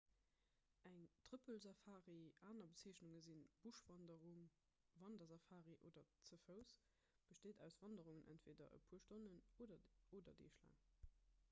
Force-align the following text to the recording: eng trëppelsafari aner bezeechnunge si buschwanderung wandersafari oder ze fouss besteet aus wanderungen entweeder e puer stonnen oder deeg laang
eng 0.89 1.01
trëppelsafari 1.25 2.15
aner 2.51 2.69
bezeechnunge 2.71 3.21
si 3.27 3.35
buschwanderung 3.67 4.41
wandersafari 5.03 5.75
oder 5.91 6.07
ze 6.31 6.41
fouss 6.47 6.81
besteet 7.29 7.63
aus 7.69 7.79
wanderungen 7.85 8.27
entweeder 8.37 8.75
e 8.81 8.83
puer 8.89 9.05
stonnen 9.07 9.39
oder 9.65 9.79
deeg 10.11 10.61
laang 10.67 10.85